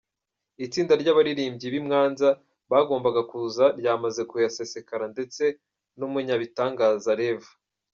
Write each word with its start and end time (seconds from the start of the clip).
Itsinda 0.65 0.93
ry’abaririmbyi 1.01 1.67
b’i 1.73 1.81
Mwanza 1.85 2.27
bagombaga 2.71 3.21
kuzana 3.29 3.75
ryamaze 3.79 4.21
kuhasesekara 4.29 5.05
ndetse 5.13 5.43
n’umunyabitangaza 5.97 7.11
Rev. 7.21 7.41